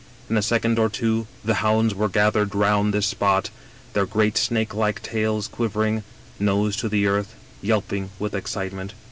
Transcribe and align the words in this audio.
In 0.31 0.35
a 0.35 0.41
second 0.41 0.79
or 0.79 0.89
two 0.89 1.27
the 1.45 1.53
hounds 1.61 1.93
were 1.93 2.09
gathered 2.09 2.55
round 2.55 2.91
this 2.91 3.05
spot, 3.05 3.51
their 3.93 4.07
great 4.07 4.35
snake 4.35 4.73
like 4.73 5.03
tails 5.03 5.47
quivering, 5.47 6.01
nose 6.39 6.75
to 6.77 7.05
earth, 7.05 7.35
yelping 7.61 8.09
with 8.17 8.33
excitement. 8.33 8.95